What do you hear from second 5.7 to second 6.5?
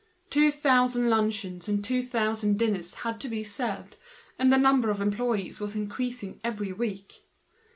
increasing